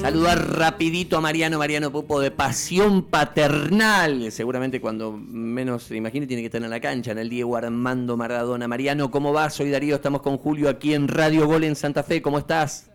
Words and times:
Saludar 0.00 0.56
rapidito 0.58 1.16
a 1.16 1.20
Mariano, 1.20 1.58
Mariano 1.58 1.90
Pupo 1.90 2.20
de 2.20 2.30
Pasión 2.30 3.02
Paternal. 3.04 4.30
Seguramente 4.30 4.80
cuando 4.80 5.12
menos 5.12 5.84
se 5.84 5.96
imagine 5.96 6.26
tiene 6.26 6.42
que 6.42 6.46
estar 6.46 6.62
en 6.62 6.70
la 6.70 6.80
cancha, 6.80 7.12
en 7.12 7.18
el 7.18 7.28
Diego 7.28 7.56
Armando 7.56 8.16
Maradona. 8.16 8.68
Mariano, 8.68 9.10
¿cómo 9.10 9.32
vas? 9.32 9.54
Soy 9.54 9.70
Darío, 9.70 9.96
estamos 9.96 10.22
con 10.22 10.36
Julio 10.36 10.68
aquí 10.68 10.94
en 10.94 11.08
Radio 11.08 11.46
Gol 11.46 11.64
en 11.64 11.76
Santa 11.76 12.02
Fe. 12.02 12.20
¿Cómo 12.20 12.38
estás? 12.38 12.90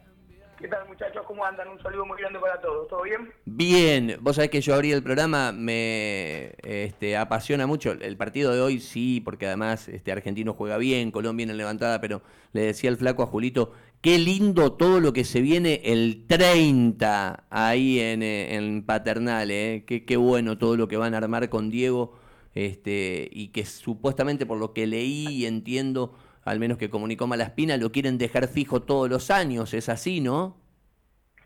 ¿Qué 0.60 0.68
tal 0.68 0.88
muchachos? 0.88 1.24
¿Cómo 1.26 1.44
andan? 1.44 1.68
Un 1.70 1.82
saludo 1.82 2.06
muy 2.06 2.20
grande 2.20 2.38
para 2.38 2.62
todos. 2.62 2.88
¿Todo 2.88 3.02
bien? 3.02 3.34
Bien. 3.46 4.18
Vos 4.22 4.36
sabés 4.36 4.52
que 4.52 4.62
yo 4.62 4.76
abrí 4.76 4.92
el 4.92 5.02
programa, 5.02 5.52
me 5.52 6.54
este, 6.62 7.18
apasiona 7.18 7.66
mucho. 7.66 7.94
El 7.94 8.16
partido 8.16 8.54
de 8.54 8.62
hoy 8.62 8.80
sí, 8.80 9.22
porque 9.26 9.48
además 9.48 9.88
este, 9.88 10.12
Argentino 10.12 10.54
juega 10.54 10.78
bien, 10.78 11.10
Colombia 11.10 11.46
en 11.46 11.58
levantada, 11.58 12.00
pero 12.00 12.22
le 12.54 12.62
decía 12.62 12.92
el 12.92 12.98
flaco 12.98 13.24
a 13.24 13.26
Julito, 13.26 13.74
qué 14.02 14.18
lindo 14.18 14.74
todo 14.74 15.00
lo 15.00 15.14
que 15.14 15.24
se 15.24 15.42
viene 15.42 15.82
el 15.86 16.26
30 16.28 17.46
ahí 17.50 18.00
en, 18.00 18.24
eh, 18.24 18.56
en 18.56 18.86
Paternal, 18.86 19.52
¿eh? 19.52 19.84
Qué, 19.88 20.06
qué 20.06 20.18
bueno 20.18 20.58
todo 20.58 20.76
lo 20.78 20.88
que 20.88 20.98
van 20.98 21.14
a 21.14 21.18
armar 21.18 21.50
con 21.50 21.70
Diego. 21.70 22.20
Este, 22.54 23.30
y 23.32 23.50
que 23.50 23.66
supuestamente 23.66 24.46
por 24.46 24.58
lo 24.58 24.74
que 24.74 24.86
leí 24.86 25.28
y 25.30 25.46
entiendo 25.46 26.18
al 26.44 26.60
menos 26.60 26.78
que 26.78 26.90
comunicó 26.90 27.28
Malaspina, 27.28 27.78
lo 27.78 27.92
quieren 27.92 28.18
dejar 28.18 28.48
fijo 28.48 28.82
todos 28.82 29.10
los 29.10 29.30
años, 29.32 29.74
¿es 29.74 29.90
así, 29.90 30.22
no? 30.22 30.58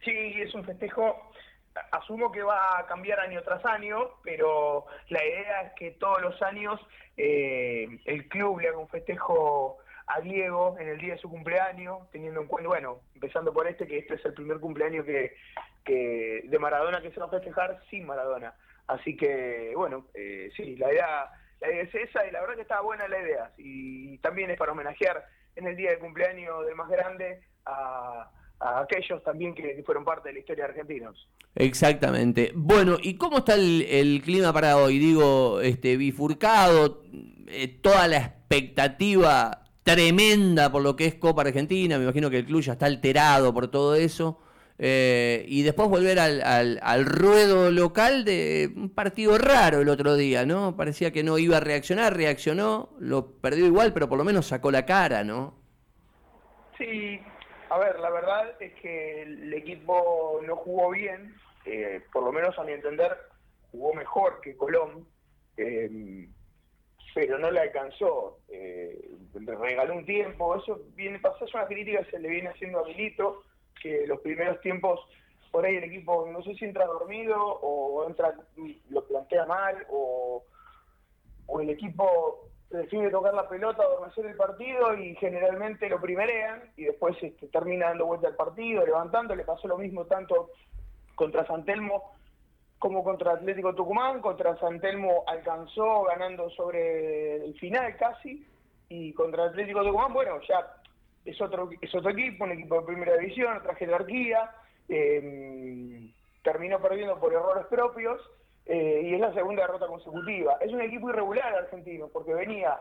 Sí, 0.04 0.12
es 0.12 0.54
un 0.54 0.64
festejo, 0.64 1.32
asumo 1.92 2.32
que 2.32 2.42
va 2.44 2.80
a 2.80 2.86
cambiar 2.86 3.20
año 3.20 3.42
tras 3.44 3.66
año, 3.66 3.98
pero 4.24 4.86
la 5.10 5.24
idea 5.24 5.62
es 5.64 5.74
que 5.74 5.92
todos 5.92 6.22
los 6.22 6.42
años 6.42 6.80
eh, 7.18 7.88
el 8.06 8.28
club 8.30 8.60
le 8.60 8.70
haga 8.70 8.78
un 8.78 8.88
festejo 8.88 9.78
a 10.08 10.22
Diego 10.22 10.78
en 10.80 10.88
el 10.90 10.98
día 11.00 11.14
de 11.14 11.20
su 11.20 11.30
cumpleaños, 11.30 12.10
teniendo 12.12 12.42
en 12.42 12.48
cuenta, 12.48 12.70
bueno, 12.70 13.02
empezando 13.14 13.54
por 13.54 13.68
este, 13.68 13.88
que 13.88 13.98
este 13.98 14.16
es 14.16 14.26
el 14.26 14.34
primer 14.34 14.60
cumpleaños 14.60 15.06
que, 15.06 15.36
que 15.84 16.44
de 16.46 16.60
Maradona 16.60 17.02
que 17.02 17.12
se 17.12 17.20
va 17.20 17.26
a 17.26 17.30
festejar 17.30 17.82
sin 17.90 18.06
Maradona. 18.06 18.54
Así 18.88 19.18
que, 19.18 19.74
bueno, 19.76 20.06
eh, 20.14 20.52
sí, 20.56 20.76
la 20.76 20.94
idea 20.94 21.32
la 21.62 21.72
idea 21.72 21.84
es 21.84 21.96
esa 21.96 22.26
y 22.28 22.32
la 22.32 22.42
verdad 22.42 22.56
que 22.56 22.62
estaba 22.62 22.82
buena 22.82 23.08
la 23.08 23.20
idea. 23.20 23.52
Y 23.58 24.18
también 24.20 24.52
es 24.52 24.58
para 24.58 24.72
homenajear 24.72 25.26
en 25.56 25.68
el 25.68 25.76
día 25.76 25.92
de 25.92 26.00
cumpleaños 26.00 26.66
del 26.66 26.76
más 26.76 26.90
grande 26.90 27.42
a, 27.66 28.30
aquellos 28.60 29.24
también 29.24 29.54
que 29.54 29.84
fueron 29.86 30.06
parte 30.06 30.30
de 30.30 30.34
la 30.34 30.40
historia 30.40 30.66
de 30.66 30.72
argentinos. 30.72 31.28
Exactamente. 31.56 32.52
Bueno, 32.56 32.98
¿y 33.02 33.16
cómo 33.16 33.40
está 33.40 33.56
el, 33.56 34.22
clima 34.24 34.52
para 34.54 34.78
hoy? 34.78 34.98
Digo, 34.98 35.62
este 35.62 35.98
bifurcado, 35.98 37.04
eh, 37.48 37.68
toda 37.82 38.08
la 38.08 38.18
expectativa 38.18 39.65
tremenda 39.86 40.72
por 40.72 40.82
lo 40.82 40.96
que 40.96 41.06
es 41.06 41.14
Copa 41.14 41.44
Argentina, 41.44 41.98
me 41.98 42.06
imagino 42.06 42.32
que 42.32 42.40
el 42.40 42.46
club 42.46 42.62
ya 42.62 42.74
está 42.74 42.88
alterado 42.88 43.54
por 43.54 43.70
todo 43.70 43.96
eso. 43.96 44.42
Eh, 44.78 45.46
y 45.48 45.62
después 45.64 45.88
volver 45.88 46.20
al, 46.20 46.42
al, 46.82 47.06
ruedo 47.06 47.72
local 47.72 48.26
de 48.26 48.70
un 48.76 48.90
partido 48.90 49.38
raro 49.38 49.80
el 49.80 49.88
otro 49.88 50.16
día, 50.16 50.46
¿no? 50.46 50.76
Parecía 50.76 51.12
que 51.12 51.24
no 51.24 51.38
iba 51.38 51.58
a 51.58 51.62
reaccionar, 51.62 52.18
reaccionó, 52.18 52.90
lo 53.00 53.40
perdió 53.40 53.66
igual, 53.66 53.94
pero 53.94 54.10
por 54.10 54.18
lo 54.18 54.26
menos 54.26 54.48
sacó 54.48 54.72
la 54.72 54.86
cara, 54.86 55.24
¿no? 55.24 55.54
Sí, 56.78 57.22
a 57.70 57.78
ver, 57.78 58.00
la 58.00 58.10
verdad 58.10 58.54
es 58.60 58.74
que 58.82 59.22
el 59.22 59.54
equipo 59.54 60.42
no 60.46 60.58
jugó 60.58 60.90
bien, 60.90 61.34
eh, 61.66 62.02
por 62.12 62.24
lo 62.24 62.34
menos 62.34 62.58
a 62.60 62.64
mi 62.64 62.74
entender 62.74 63.16
jugó 63.72 63.94
mejor 63.94 64.42
que 64.42 64.58
Colón, 64.58 65.08
eh, 65.56 66.28
pero 67.16 67.40
no 67.40 67.50
le 67.50 67.62
alcanzó, 67.62 68.40
le 68.50 69.56
regaló 69.56 69.96
un 69.96 70.06
tiempo, 70.06 70.54
eso 70.58 70.82
viene, 70.96 71.18
pasó, 71.20 71.46
es 71.46 71.54
una 71.54 71.66
crítica 71.66 72.04
que 72.04 72.12
se 72.12 72.20
le 72.20 72.28
viene 72.28 72.50
haciendo 72.50 72.80
a 72.80 72.86
Milito, 72.86 73.42
que 73.82 74.06
los 74.06 74.20
primeros 74.20 74.60
tiempos 74.60 75.00
por 75.50 75.66
ahí 75.66 75.78
el 75.78 75.86
equipo 75.86 76.28
no 76.30 76.44
sé 76.44 76.54
si 76.56 76.66
entra 76.66 76.86
dormido 76.86 77.38
o 77.38 78.06
entra 78.06 78.34
lo 78.90 79.06
plantea 79.06 79.46
mal 79.46 79.88
o, 79.90 80.44
o 81.46 81.62
el 81.62 81.70
equipo 81.70 82.50
decide 82.70 83.10
tocar 83.10 83.34
la 83.34 83.48
pelota 83.48 83.82
o 83.88 84.06
el 84.22 84.36
partido 84.36 84.94
y 84.98 85.16
generalmente 85.16 85.88
lo 85.88 86.02
primerean 86.02 86.70
y 86.76 86.84
después 86.84 87.16
este, 87.22 87.48
termina 87.48 87.88
dando 87.88 88.08
vuelta 88.08 88.28
al 88.28 88.36
partido, 88.36 88.86
levantando, 88.86 89.34
le 89.34 89.46
pasó 89.46 89.70
lo 89.70 89.78
mismo 89.78 90.04
tanto 90.06 90.50
contra 91.16 91.48
Santelmo 91.48 92.12
como 92.86 93.04
contra 93.04 93.32
Atlético 93.32 93.74
Tucumán, 93.74 94.22
contra 94.22 94.56
Santelmo 94.58 95.24
alcanzó 95.26 96.04
ganando 96.04 96.52
sobre 96.52 97.44
el 97.44 97.56
final 97.56 97.98
casi 97.98 98.46
y 98.90 99.12
contra 99.14 99.46
Atlético 99.46 99.84
Tucumán, 99.84 100.14
bueno, 100.14 100.40
ya 100.48 100.72
es 101.26 101.42
otro, 101.42 101.68
es 101.82 101.96
otro 101.96 102.12
equipo, 102.12 102.44
un 102.44 102.52
equipo 102.52 102.80
de 102.80 102.86
primera 102.86 103.18
división, 103.18 103.58
otra 103.58 103.74
jerarquía, 103.74 104.52
eh, 104.88 106.12
terminó 106.44 106.80
perdiendo 106.80 107.20
por 107.20 107.34
errores 107.34 107.66
propios 107.72 108.22
eh, 108.68 109.02
y 109.04 109.16
es 109.16 109.20
la 109.20 109.34
segunda 109.34 109.64
derrota 109.64 109.88
consecutiva. 109.88 110.60
Es 110.62 110.72
un 110.72 110.82
equipo 110.82 111.10
irregular 111.10 111.56
argentino, 111.56 112.08
porque 112.14 112.36
venía 112.36 112.80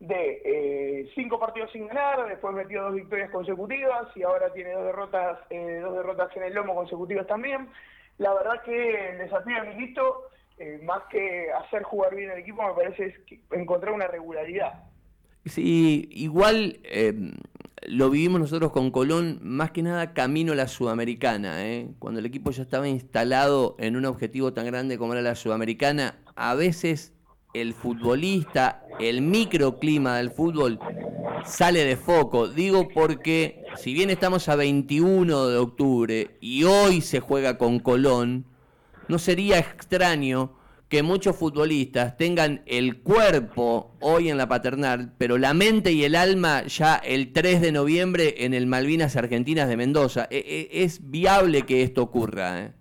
de 0.00 0.42
eh, 0.44 1.10
cinco 1.14 1.38
partidos 1.38 1.70
sin 1.70 1.86
ganar, 1.86 2.26
después 2.26 2.52
metió 2.52 2.82
dos 2.82 2.94
victorias 2.94 3.30
consecutivas 3.30 4.08
y 4.16 4.24
ahora 4.24 4.52
tiene 4.52 4.72
dos 4.72 4.86
derrotas, 4.86 5.38
dos 5.48 5.94
derrotas 5.94 6.36
en 6.36 6.42
el 6.42 6.52
lomo 6.52 6.74
consecutivas 6.74 7.28
también. 7.28 7.68
La 8.18 8.32
verdad 8.34 8.62
que 8.64 9.10
el 9.10 9.18
desafío 9.18 9.62
de 9.62 9.74
Milito, 9.74 10.22
más 10.82 11.02
que 11.10 11.48
hacer 11.52 11.82
jugar 11.82 12.14
bien 12.14 12.30
el 12.30 12.38
equipo, 12.38 12.62
me 12.66 12.74
parece 12.74 13.06
es 13.06 13.14
encontrar 13.50 13.92
una 13.92 14.06
regularidad. 14.06 14.84
Sí, 15.44 16.08
igual 16.12 16.80
lo 17.88 18.10
vivimos 18.10 18.40
nosotros 18.40 18.72
con 18.72 18.90
Colón, 18.90 19.38
más 19.42 19.70
que 19.70 19.82
nada 19.82 20.12
camino 20.12 20.52
a 20.52 20.56
la 20.56 20.68
Sudamericana. 20.68 21.66
¿eh? 21.66 21.88
Cuando 21.98 22.20
el 22.20 22.26
equipo 22.26 22.50
ya 22.50 22.62
estaba 22.62 22.88
instalado 22.88 23.76
en 23.78 23.96
un 23.96 24.06
objetivo 24.06 24.52
tan 24.52 24.66
grande 24.66 24.98
como 24.98 25.12
era 25.12 25.22
la 25.22 25.34
Sudamericana, 25.34 26.16
a 26.34 26.54
veces 26.54 27.14
el 27.54 27.74
futbolista, 27.74 28.84
el 28.98 29.22
microclima 29.22 30.16
del 30.16 30.30
fútbol 30.30 30.78
sale 31.44 31.84
de 31.84 31.96
foco. 31.96 32.48
Digo 32.48 32.88
porque 32.88 33.64
si 33.76 33.94
bien 33.94 34.10
estamos 34.10 34.48
a 34.48 34.56
21 34.56 35.46
de 35.48 35.58
octubre 35.58 36.30
y 36.40 36.64
hoy 36.64 37.00
se 37.00 37.20
juega 37.20 37.58
con 37.58 37.78
Colón, 37.78 38.46
no 39.08 39.18
sería 39.18 39.58
extraño 39.58 40.52
que 40.88 41.02
muchos 41.02 41.36
futbolistas 41.36 42.16
tengan 42.16 42.62
el 42.66 43.02
cuerpo 43.02 43.96
hoy 44.00 44.30
en 44.30 44.38
la 44.38 44.48
paternal, 44.48 45.12
pero 45.18 45.36
la 45.36 45.52
mente 45.52 45.92
y 45.92 46.04
el 46.04 46.14
alma 46.14 46.62
ya 46.62 46.96
el 46.96 47.32
3 47.32 47.60
de 47.60 47.72
noviembre 47.72 48.44
en 48.44 48.54
el 48.54 48.66
Malvinas 48.66 49.16
Argentinas 49.16 49.68
de 49.68 49.76
Mendoza. 49.76 50.28
E, 50.30 50.38
e, 50.38 50.84
¿Es 50.84 51.10
viable 51.10 51.62
que 51.62 51.82
esto 51.82 52.02
ocurra? 52.02 52.60
Eh? 52.60 52.72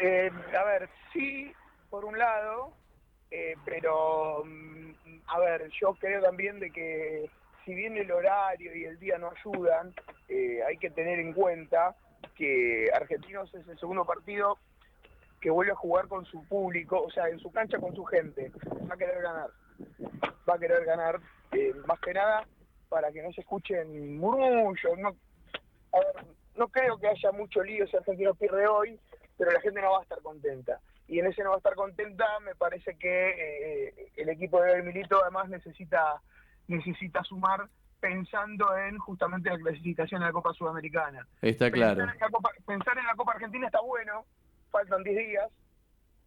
Eh, 0.00 0.30
a 0.58 0.64
ver, 0.64 0.88
sí, 1.12 1.52
por 1.88 2.04
un 2.04 2.18
lado, 2.18 2.72
eh, 3.30 3.54
pero 3.64 4.42
mm, 4.44 4.90
a 5.28 5.38
ver, 5.38 5.70
yo 5.80 5.94
creo 6.00 6.20
también 6.20 6.58
de 6.58 6.70
que 6.72 7.30
si 7.70 7.76
bien 7.76 7.96
el 7.96 8.10
horario 8.10 8.74
y 8.74 8.84
el 8.84 8.98
día 8.98 9.16
no 9.16 9.30
ayudan, 9.30 9.94
hay 10.28 10.76
que 10.78 10.90
tener 10.90 11.20
en 11.20 11.32
cuenta 11.32 11.94
que 12.34 12.90
Argentinos 12.92 13.54
es 13.54 13.68
el 13.68 13.78
segundo 13.78 14.04
partido 14.04 14.58
que 15.40 15.50
vuelve 15.50 15.70
a 15.70 15.76
jugar 15.76 16.08
con 16.08 16.24
su 16.26 16.44
público, 16.48 17.00
o 17.00 17.10
sea, 17.12 17.28
en 17.28 17.38
su 17.38 17.52
cancha 17.52 17.78
con 17.78 17.94
su 17.94 18.04
gente. 18.04 18.50
Va 18.90 18.94
a 18.94 18.98
querer 18.98 19.22
ganar. 19.22 19.50
Va 20.48 20.54
a 20.54 20.58
querer 20.58 20.84
ganar, 20.84 21.20
eh, 21.52 21.72
más 21.86 22.00
que 22.00 22.12
nada, 22.12 22.44
para 22.88 23.12
que 23.12 23.22
no 23.22 23.32
se 23.32 23.42
escuchen 23.42 24.18
murmullos. 24.18 24.98
No, 24.98 25.10
a 25.92 25.98
ver, 26.00 26.26
no 26.56 26.66
creo 26.68 26.98
que 26.98 27.06
haya 27.06 27.30
mucho 27.30 27.62
lío 27.62 27.86
si 27.86 27.96
Argentino 27.96 28.34
pierde 28.34 28.66
hoy, 28.66 28.98
pero 29.38 29.52
la 29.52 29.60
gente 29.60 29.80
no 29.80 29.92
va 29.92 30.00
a 30.00 30.02
estar 30.02 30.20
contenta. 30.22 30.80
Y 31.06 31.20
en 31.20 31.28
ese 31.28 31.44
no 31.44 31.50
va 31.50 31.54
a 31.54 31.58
estar 31.58 31.76
contenta, 31.76 32.26
me 32.40 32.56
parece 32.56 32.96
que 32.96 33.28
eh, 33.30 34.12
el 34.16 34.28
equipo 34.28 34.60
de 34.60 34.82
Milito 34.82 35.22
además 35.22 35.48
necesita, 35.48 36.20
necesita 36.70 37.22
sumar 37.24 37.68
pensando 38.00 38.76
en 38.78 38.98
justamente 38.98 39.50
la 39.50 39.58
clasificación 39.58 40.20
de 40.20 40.28
la 40.28 40.32
Copa 40.32 40.54
Sudamericana. 40.54 41.26
Está 41.42 41.70
claro. 41.70 42.06
pensar 42.66 42.98
en 42.98 43.06
la 43.06 43.14
Copa 43.14 43.32
Argentina 43.32 43.66
está 43.66 43.80
bueno, 43.80 44.24
faltan 44.70 45.02
10 45.02 45.16
días, 45.28 45.48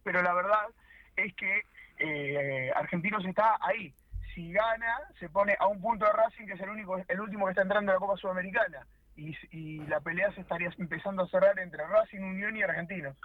pero 0.04 0.22
la 0.22 0.32
verdad 0.34 0.68
es 1.16 1.34
que 1.34 1.62
eh, 1.98 2.70
Argentinos 2.76 3.24
está 3.24 3.58
ahí. 3.60 3.92
Si 4.34 4.52
gana, 4.52 4.98
se 5.18 5.28
pone 5.28 5.56
a 5.58 5.66
un 5.66 5.80
punto 5.80 6.04
de 6.04 6.12
Racing, 6.12 6.46
que 6.46 6.54
es 6.54 6.60
el 6.60 6.70
único, 6.70 6.96
el 6.96 7.20
último 7.20 7.46
que 7.46 7.50
está 7.50 7.62
entrando 7.62 7.92
a 7.92 7.94
la 7.94 8.00
Copa 8.00 8.16
Sudamericana. 8.16 8.86
Y, 9.16 9.78
la 9.86 10.00
pelea 10.00 10.32
se 10.34 10.40
estaría 10.40 10.72
empezando 10.78 11.22
a 11.22 11.28
cerrar 11.28 11.58
entre 11.58 11.86
Racing, 11.86 12.20
Unión 12.20 12.56
y 12.56 12.62
Argentinos. 12.62 13.16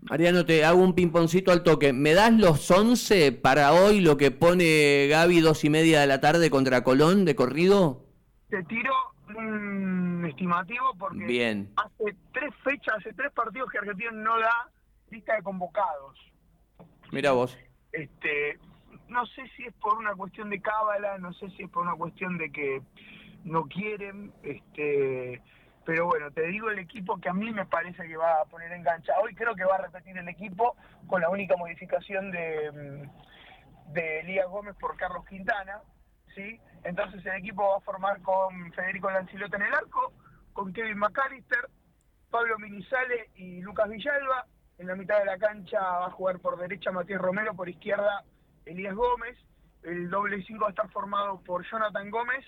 Mariano, 0.00 0.44
te 0.44 0.64
hago 0.64 0.82
un 0.82 0.94
pimponcito 0.94 1.50
al 1.50 1.62
toque. 1.62 1.92
¿Me 1.92 2.14
das 2.14 2.32
los 2.32 2.70
11 2.70 3.32
para 3.32 3.72
hoy, 3.72 4.00
lo 4.00 4.16
que 4.16 4.30
pone 4.30 5.06
Gaby 5.08 5.40
dos 5.40 5.64
y 5.64 5.70
media 5.70 6.00
de 6.00 6.06
la 6.06 6.20
tarde 6.20 6.50
contra 6.50 6.84
Colón 6.84 7.24
de 7.24 7.34
corrido? 7.34 8.04
Te 8.48 8.62
tiro 8.64 8.92
un 9.36 10.24
estimativo 10.28 10.94
porque 10.98 11.24
Bien. 11.24 11.70
hace 11.76 12.16
tres 12.32 12.54
fechas, 12.62 12.96
hace 12.98 13.12
tres 13.14 13.32
partidos 13.32 13.70
que 13.70 13.78
Argentina 13.78 14.10
no 14.12 14.38
da 14.38 14.70
lista 15.10 15.34
de 15.34 15.42
convocados. 15.42 16.18
Mira 17.10 17.32
vos. 17.32 17.58
Este, 17.92 18.58
no 19.08 19.26
sé 19.26 19.42
si 19.56 19.64
es 19.64 19.74
por 19.74 19.96
una 19.96 20.14
cuestión 20.14 20.50
de 20.50 20.60
cábala, 20.60 21.18
no 21.18 21.32
sé 21.34 21.48
si 21.50 21.64
es 21.64 21.70
por 21.70 21.82
una 21.82 21.94
cuestión 21.94 22.38
de 22.38 22.50
que 22.50 22.82
no 23.44 23.66
quieren, 23.66 24.32
este, 24.42 25.42
pero 25.84 26.06
bueno, 26.06 26.30
te 26.30 26.46
digo 26.46 26.70
el 26.70 26.78
equipo 26.78 27.20
que 27.20 27.28
a 27.28 27.34
mí 27.34 27.52
me 27.52 27.66
parece 27.66 28.06
que 28.08 28.16
va 28.16 28.40
a 28.40 28.44
poner 28.46 28.72
engancha. 28.72 29.12
Hoy 29.22 29.34
creo 29.34 29.54
que 29.54 29.64
va 29.64 29.76
a 29.76 29.82
repetir 29.82 30.16
el 30.16 30.28
equipo 30.28 30.76
con 31.06 31.20
la 31.20 31.28
única 31.28 31.56
modificación 31.56 32.30
de, 32.30 32.72
mm, 32.72 33.92
de 33.92 34.20
Elías 34.20 34.48
Gómez 34.48 34.74
por 34.80 34.96
Carlos 34.96 35.26
Quintana, 35.26 35.82
¿sí? 36.34 36.58
Entonces 36.84 37.24
el 37.26 37.34
equipo 37.34 37.68
va 37.68 37.76
a 37.76 37.80
formar 37.80 38.20
con 38.22 38.72
Federico 38.72 39.10
Lancilota 39.10 39.56
en 39.56 39.62
el 39.64 39.74
arco, 39.74 40.12
con 40.52 40.72
Kevin 40.72 40.98
McAllister, 40.98 41.68
Pablo 42.30 42.58
Minizale 42.58 43.30
y 43.36 43.60
Lucas 43.60 43.88
Villalba. 43.88 44.46
En 44.78 44.88
la 44.88 44.96
mitad 44.96 45.18
de 45.18 45.26
la 45.26 45.38
cancha 45.38 45.80
va 45.80 46.06
a 46.06 46.10
jugar 46.10 46.40
por 46.40 46.58
derecha 46.58 46.90
Matías 46.90 47.20
Romero, 47.20 47.54
por 47.54 47.68
izquierda 47.68 48.24
Elías 48.64 48.94
Gómez. 48.94 49.36
El 49.82 50.08
doble 50.08 50.42
5 50.42 50.60
va 50.62 50.68
a 50.68 50.70
estar 50.70 50.90
formado 50.90 51.40
por 51.42 51.64
Jonathan 51.64 52.10
Gómez 52.10 52.44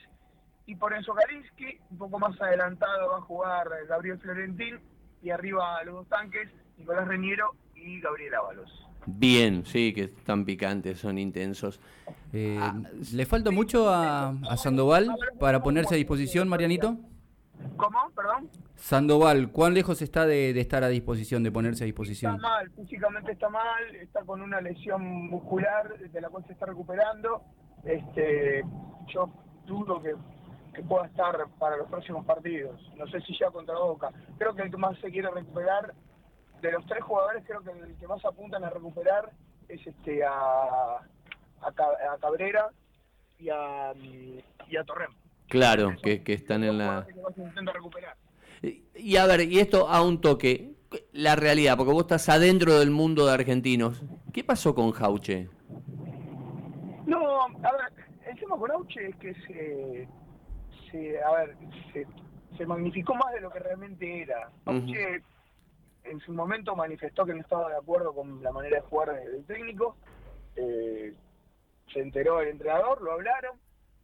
y 0.66 0.74
por 0.74 0.92
Enzo 0.92 1.14
Kalinski. 1.14 1.78
Un 1.90 1.98
poco 1.98 2.18
más 2.18 2.40
adelantado 2.40 3.10
va 3.10 3.18
a 3.18 3.22
jugar 3.22 3.68
Gabriel 3.88 4.18
Florentín 4.18 4.80
y 5.22 5.30
arriba 5.30 5.82
los 5.84 5.94
dos 5.94 6.08
tanques, 6.08 6.48
Nicolás 6.76 7.08
Reñero 7.08 7.54
y 7.74 8.00
Gabriel 8.00 8.34
Ábalos. 8.34 8.86
Bien, 9.06 9.64
sí, 9.64 9.92
que 9.94 10.04
están 10.04 10.44
picantes, 10.44 10.98
son 10.98 11.18
intensos. 11.18 11.80
Eh, 12.32 12.58
¿Le 13.12 13.24
falta 13.24 13.52
mucho 13.52 13.88
a, 13.88 14.34
Sandoval 14.56 15.14
para 15.38 15.62
ponerse 15.62 15.94
a 15.94 15.96
disposición, 15.96 16.48
Marianito? 16.48 16.96
¿Cómo? 17.76 17.98
Perdón. 18.14 18.50
Sandoval, 18.74 19.50
¿cuán 19.52 19.74
lejos 19.74 20.02
está 20.02 20.26
de, 20.26 20.58
estar 20.60 20.82
a 20.82 20.88
disposición, 20.88 21.44
de 21.44 21.52
ponerse 21.52 21.84
a 21.84 21.86
disposición? 21.86 22.34
Está 22.34 22.48
mal, 22.48 22.70
físicamente 22.72 23.32
está 23.32 23.48
mal, 23.48 23.94
está 23.94 24.24
con 24.24 24.42
una 24.42 24.60
lesión 24.60 25.02
muscular 25.30 25.98
de 25.98 26.20
la 26.20 26.28
cual 26.28 26.44
se 26.46 26.52
está 26.52 26.66
recuperando. 26.66 27.42
Este, 27.84 28.64
yo 29.06 29.30
dudo 29.66 30.02
que, 30.02 30.14
que 30.76 30.82
pueda 30.82 31.06
estar 31.06 31.34
para 31.58 31.78
los 31.78 31.88
próximos 31.88 32.24
partidos. 32.26 32.78
No 32.96 33.06
sé 33.08 33.20
si 33.22 33.36
ya 33.36 33.50
contra 33.50 33.78
Boca. 33.78 34.12
Creo 34.38 34.54
que 34.54 34.62
el 34.62 34.70
que 34.70 34.76
más 34.76 34.96
se 34.98 35.10
quiere 35.10 35.30
recuperar 35.30 35.94
de 36.60 36.72
los 36.72 36.86
tres 36.86 37.02
jugadores 37.02 37.44
creo 37.46 37.62
que 37.62 37.70
el 37.70 37.96
que 37.96 38.06
más 38.06 38.24
apuntan 38.24 38.64
a 38.64 38.70
recuperar 38.70 39.30
es 39.68 39.84
este 39.86 40.24
a, 40.24 40.98
a, 41.60 42.18
Cabrera 42.20 42.70
y 43.38 43.48
a, 43.48 43.92
y 43.94 44.76
a 44.76 44.84
Torrem. 44.84 45.12
Claro, 45.48 45.94
que, 46.02 46.22
que, 46.22 46.32
están 46.34 46.64
en 46.64 46.78
la... 46.78 47.06
Y 48.94 49.16
a 49.16 49.26
ver, 49.26 49.42
y 49.42 49.60
esto 49.60 49.88
a 49.88 50.02
un 50.02 50.20
toque, 50.20 50.74
la 51.12 51.36
realidad, 51.36 51.76
porque 51.76 51.92
vos 51.92 52.02
estás 52.02 52.28
adentro 52.28 52.78
del 52.80 52.90
mundo 52.90 53.26
de 53.26 53.32
argentinos. 53.32 54.02
¿Qué 54.32 54.42
pasó 54.42 54.74
con 54.74 54.90
Jauche? 54.90 55.48
No, 57.06 57.42
a 57.42 57.72
ver, 57.72 58.06
el 58.28 58.38
tema 58.38 58.56
con 58.58 58.68
Jauche 58.70 59.08
es 59.08 59.16
que 59.16 59.34
se, 59.34 60.08
se 60.90 61.22
a 61.22 61.30
ver, 61.32 61.56
se, 61.92 62.06
se 62.56 62.66
magnificó 62.66 63.14
más 63.14 63.32
de 63.32 63.40
lo 63.40 63.50
que 63.50 63.58
realmente 63.58 64.22
era. 64.22 64.50
Jauche 64.64 65.22
en 66.04 66.20
su 66.20 66.32
momento 66.32 66.76
manifestó 66.76 67.24
que 67.24 67.34
no 67.34 67.40
estaba 67.40 67.68
de 67.70 67.76
acuerdo 67.76 68.14
con 68.14 68.42
la 68.42 68.52
manera 68.52 68.76
de 68.76 68.82
jugar 68.82 69.12
del 69.12 69.44
técnico. 69.44 69.96
Eh, 70.54 71.14
se 71.92 72.00
enteró 72.00 72.40
el 72.40 72.48
entrenador, 72.48 73.00
lo 73.02 73.12
hablaron, 73.12 73.58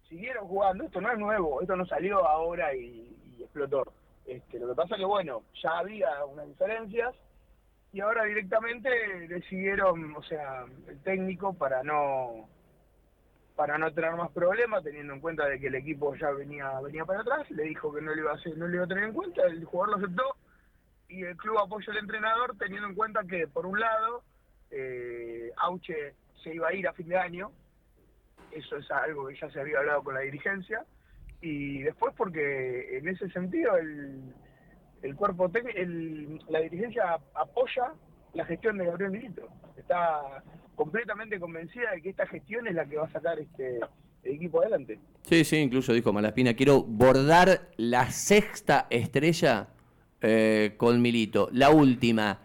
siguieron 0.08 0.46
jugando. 0.46 0.84
Esto 0.84 1.00
no 1.00 1.12
es 1.12 1.19
nuevo, 1.19 1.61
esto 1.61 1.76
no 1.76 1.87
salió 1.87 2.26
ahora 2.26 2.75
y, 2.75 3.17
explotó. 3.40 3.85
Este, 4.26 4.58
lo 4.58 4.69
que 4.69 4.75
pasa 4.75 4.96
que, 4.96 5.05
bueno, 5.05 5.43
ya 5.62 5.78
había 5.78 6.25
unas 6.25 6.46
diferencias 6.46 7.14
y 7.93 8.00
ahora 8.00 8.25
directamente 8.25 8.88
decidieron, 9.28 10.14
o 10.17 10.23
sea, 10.23 10.64
el 10.88 10.99
técnico 11.02 11.52
para 11.52 11.82
no 11.82 12.49
para 13.56 13.78
no 13.78 13.93
tener 13.93 14.12
más 14.16 14.31
problemas, 14.31 14.82
teniendo 14.82 15.12
en 15.12 15.20
cuenta 15.20 15.46
de 15.46 15.60
que 15.60 15.66
el 15.66 15.75
equipo 15.75 16.14
ya 16.16 16.31
venía 16.31 16.81
venía 16.81 17.04
para 17.04 17.20
atrás, 17.20 17.50
le 17.50 17.64
dijo 17.64 17.93
que 17.93 18.00
no 18.00 18.14
le 18.14 18.22
iba 18.22 18.32
a 18.32 18.34
hacer, 18.34 18.56
no 18.56 18.66
le 18.66 18.76
iba 18.76 18.84
a 18.84 18.88
tener 18.88 19.04
en 19.04 19.12
cuenta, 19.12 19.43
el 19.46 19.64
jugador 19.64 19.90
lo 19.90 20.04
aceptó 20.04 20.37
y 21.08 21.22
el 21.25 21.37
club 21.37 21.58
apoya 21.58 21.93
al 21.93 21.99
entrenador 21.99 22.56
teniendo 22.58 22.88
en 22.88 22.94
cuenta 22.94 23.22
que, 23.28 23.46
por 23.46 23.66
un 23.66 23.78
lado, 23.78 24.22
eh, 24.70 25.52
Auche 25.58 26.14
se 26.43 26.54
iba 26.54 26.69
a 26.69 26.72
ir 26.72 26.88
a 26.88 26.94
fin 26.94 27.08
de 27.08 27.19
año, 27.19 27.52
eso 28.50 28.76
es 28.76 28.90
algo 28.90 29.26
que 29.26 29.37
ya 29.37 29.50
se 29.50 29.60
había 29.60 29.78
hablado 29.78 30.02
con 30.02 30.14
la 30.14 30.20
dirigencia, 30.20 30.84
y 31.40 31.82
después 31.82 32.14
porque 32.16 32.96
en 32.96 33.08
ese 33.08 33.28
sentido 33.31 33.76
el, 33.76 34.34
el 35.02 35.16
cuerpo 35.16 35.50
técnico, 35.50 36.44
la 36.49 36.60
dirigencia 36.60 37.19
apoya 37.34 37.93
la 38.34 38.44
gestión 38.44 38.79
de 38.79 38.87
Gabriel 38.87 39.11
Milito. 39.11 39.49
Está 39.76 40.43
completamente 40.75 41.38
convencida 41.38 41.90
de 41.93 42.02
que 42.02 42.11
esta 42.11 42.26
gestión 42.26 42.67
es 42.67 42.75
la 42.75 42.87
que 42.87 42.96
va 42.96 43.05
a 43.05 43.11
sacar 43.11 43.38
este 43.38 43.81
equipo 44.25 44.61
adelante. 44.61 44.99
Sí, 45.23 45.44
sí, 45.44 45.56
incluso 45.56 45.93
dijo 45.93 46.12
Malaspina, 46.12 46.55
quiero 46.55 46.82
bordar 46.82 47.70
la 47.76 48.11
sexta 48.11 48.87
estrella 48.90 49.69
eh, 50.20 50.75
con 50.76 51.02
Milito. 51.02 51.49
La 51.52 51.70
última, 51.70 52.40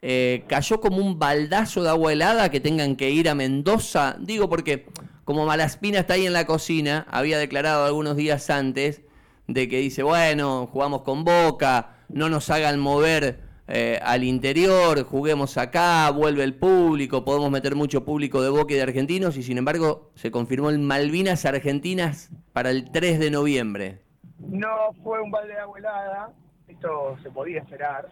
eh, 0.00 0.44
cayó 0.46 0.80
como 0.80 0.98
un 0.98 1.18
baldazo 1.18 1.82
de 1.82 1.90
agua 1.90 2.12
helada 2.12 2.50
que 2.50 2.60
tengan 2.60 2.96
que 2.96 3.10
ir 3.10 3.28
a 3.28 3.34
Mendoza. 3.34 4.16
Digo 4.20 4.48
porque 4.48 4.86
como 5.24 5.44
Malaspina 5.44 6.00
está 6.00 6.14
ahí 6.14 6.26
en 6.26 6.32
la 6.32 6.46
cocina, 6.46 7.06
había 7.10 7.38
declarado 7.38 7.84
algunos 7.84 8.16
días 8.16 8.48
antes 8.50 9.02
de 9.46 9.68
que 9.68 9.78
dice, 9.78 10.02
bueno, 10.02 10.66
jugamos 10.68 11.02
con 11.02 11.24
Boca, 11.24 11.96
no 12.08 12.28
nos 12.28 12.48
hagan 12.50 12.78
mover 12.78 13.47
eh, 13.70 14.00
al 14.02 14.24
interior, 14.24 15.04
juguemos 15.04 15.58
acá, 15.58 16.10
vuelve 16.10 16.42
el 16.42 16.54
público, 16.54 17.22
podemos 17.22 17.50
meter 17.50 17.74
mucho 17.74 18.02
público 18.02 18.40
de 18.40 18.48
Boca 18.48 18.72
de 18.72 18.80
argentinos, 18.80 19.36
y 19.36 19.42
sin 19.42 19.58
embargo 19.58 20.10
se 20.14 20.30
confirmó 20.30 20.70
el 20.70 20.78
Malvinas 20.78 21.44
Argentinas 21.44 22.30
para 22.54 22.70
el 22.70 22.90
3 22.90 23.20
de 23.20 23.30
noviembre. 23.30 24.00
No 24.38 24.68
fue 25.04 25.20
un 25.20 25.30
balde 25.30 25.52
de 25.52 25.60
agua 25.60 25.78
helada, 25.78 26.32
esto 26.66 27.18
se 27.22 27.30
podía 27.30 27.60
esperar, 27.60 28.08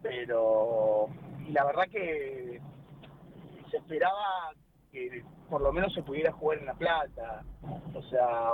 pero 0.00 1.08
la 1.50 1.64
verdad 1.64 1.88
que 1.90 2.60
se 3.72 3.76
esperaba 3.78 4.52
que 4.92 5.24
por 5.50 5.60
lo 5.60 5.72
menos 5.72 5.92
se 5.92 6.02
pudiera 6.04 6.30
jugar 6.32 6.58
en 6.58 6.66
La 6.66 6.74
Plata. 6.74 7.42
O 7.94 8.02
sea, 8.02 8.50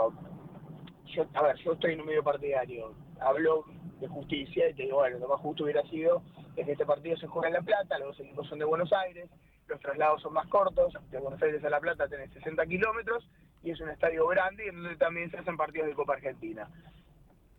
yo, 1.14 1.26
a 1.34 1.42
ver, 1.42 1.56
yo 1.56 1.72
estoy 1.74 1.92
en 1.92 2.00
un 2.00 2.06
medio 2.06 2.24
partidario, 2.24 2.94
hablo 3.20 3.66
de 4.00 4.08
justicia 4.08 4.68
y 4.68 4.74
te 4.74 4.84
digo, 4.84 4.96
bueno, 4.98 5.18
lo 5.18 5.28
más 5.28 5.40
justo 5.40 5.64
hubiera 5.64 5.82
sido 5.84 6.22
es 6.56 6.66
que 6.66 6.72
este 6.72 6.86
partido 6.86 7.16
se 7.16 7.26
juega 7.26 7.48
en 7.48 7.54
La 7.54 7.62
Plata, 7.62 7.98
los 7.98 8.18
equipos 8.18 8.48
son 8.48 8.58
de 8.58 8.64
Buenos 8.64 8.92
Aires, 8.92 9.28
los 9.68 9.80
traslados 9.80 10.22
son 10.22 10.32
más 10.34 10.46
cortos, 10.48 10.92
de 11.10 11.18
Buenos 11.18 11.42
Aires 11.42 11.64
a 11.64 11.70
La 11.70 11.80
Plata 11.80 12.08
tenés 12.08 12.30
60 12.32 12.66
kilómetros 12.66 13.28
y 13.62 13.70
es 13.70 13.80
un 13.80 13.90
estadio 13.90 14.26
grande 14.26 14.66
y 14.66 14.68
en 14.68 14.82
donde 14.82 14.96
también 14.96 15.30
se 15.30 15.38
hacen 15.38 15.56
partidos 15.56 15.88
de 15.88 15.94
Copa 15.94 16.14
Argentina. 16.14 16.68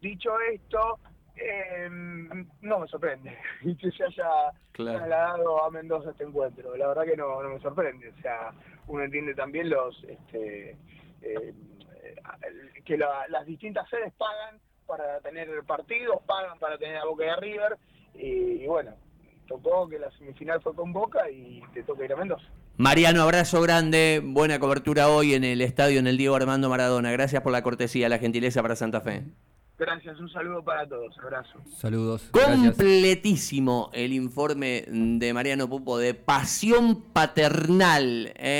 Dicho 0.01 0.39
esto, 0.51 0.99
eh, 1.35 1.89
no 2.61 2.79
me 2.79 2.87
sorprende 2.87 3.37
que 3.79 3.91
se 3.91 4.03
haya 4.03 4.51
trasladado 4.71 5.63
a 5.63 5.71
Mendoza 5.71 6.11
este 6.11 6.23
encuentro. 6.23 6.75
La 6.75 6.87
verdad 6.87 7.05
que 7.05 7.17
no, 7.17 7.41
no 7.41 7.49
me 7.49 7.59
sorprende. 7.59 8.09
O 8.09 8.21
sea, 8.21 8.51
uno 8.87 9.03
entiende 9.03 9.33
también 9.33 9.69
los 9.69 10.03
este, 10.03 10.77
eh, 11.21 11.53
que 12.85 12.97
las 12.97 13.45
distintas 13.45 13.89
sedes 13.89 14.13
pagan 14.13 14.59
para 14.87 15.19
tener 15.21 15.47
partidos, 15.65 16.17
pagan 16.25 16.57
para 16.59 16.77
tener 16.77 16.97
a 16.97 17.05
Boca 17.05 17.23
de 17.23 17.35
River. 17.37 17.77
Y, 18.13 18.65
bueno, 18.65 18.91
tocó 19.47 19.87
que 19.87 19.99
la 19.99 20.11
semifinal 20.11 20.61
fue 20.61 20.73
con 20.73 20.93
Boca 20.93 21.29
y 21.29 21.61
te 21.73 21.83
toca 21.83 22.05
ir 22.05 22.13
a 22.13 22.15
Mendoza. 22.15 22.45
Mariano, 22.77 23.21
abrazo 23.21 23.61
grande, 23.61 24.21
buena 24.23 24.59
cobertura 24.59 25.07
hoy 25.07 25.33
en 25.33 25.45
el 25.45 25.61
estadio 25.61 25.99
en 25.99 26.07
el 26.07 26.17
Diego 26.17 26.35
Armando 26.35 26.69
Maradona. 26.69 27.11
Gracias 27.11 27.41
por 27.41 27.51
la 27.51 27.63
cortesía, 27.63 28.09
la 28.09 28.19
gentileza 28.19 28.61
para 28.61 28.75
Santa 28.75 29.01
Fe. 29.01 29.23
Gracias, 29.77 30.17
un 30.21 30.29
saludo 30.29 30.63
para 30.63 30.87
todos, 30.87 31.17
abrazo. 31.19 31.59
Saludos. 31.75 32.29
Completísimo 32.31 33.89
el 33.93 34.13
informe 34.13 34.85
de 34.87 35.33
Mariano 35.33 35.67
Pupo 35.67 35.97
de 35.97 36.13
pasión 36.13 37.01
paternal. 37.11 38.31
Eh. 38.35 38.55